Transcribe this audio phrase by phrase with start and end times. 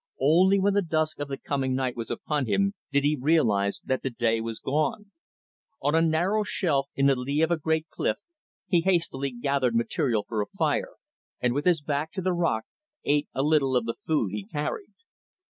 [0.19, 4.01] Only when the dusk of the coming night was upon him, did he realize that
[4.01, 5.11] the day was gone.
[5.79, 8.17] On a narrow shelf, in the lee of a great cliff,
[8.65, 10.93] he hastily gathered material for a fire,
[11.39, 12.63] and, with his back to the rock,
[13.05, 14.95] ate a little of the food he carried.